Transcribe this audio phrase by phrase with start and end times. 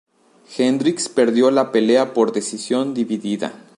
[0.57, 3.53] Hendricks perdió la pelea por decisión dividida.